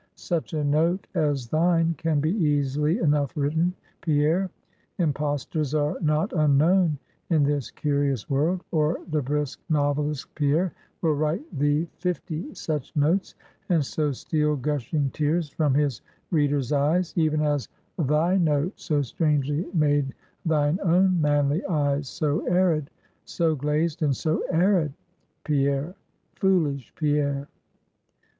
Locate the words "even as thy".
17.15-18.37